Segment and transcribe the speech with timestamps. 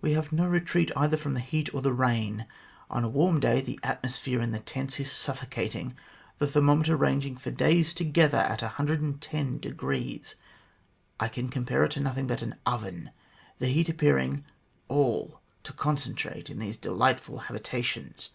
[0.00, 2.46] We have no retreat either from the heat or the rain.
[2.90, 5.96] On a warm day the atmosphere in the tents is suffocating,
[6.38, 9.62] the thermometer ranging for days together at 110.
[11.18, 13.10] I can compare it to nothing but an oven,
[13.58, 14.44] the heat appearing
[14.86, 18.30] all to concen trate in these delightful habitations.